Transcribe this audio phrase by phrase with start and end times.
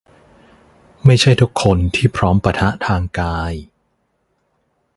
[1.05, 3.69] ไม่ใช่ทุกคนที่พร้อมปะทะทางกายภาพ